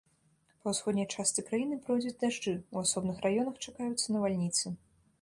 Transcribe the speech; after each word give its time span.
Па 0.63 0.71
ўсходняй 0.75 1.07
частцы 1.17 1.43
краіны 1.51 1.77
пройдуць 1.85 2.15
дажджы, 2.25 2.57
у 2.75 2.85
асобных 2.85 3.23
раёнах 3.29 3.63
чакаюцца 3.71 4.07
навальніцы. 4.21 4.79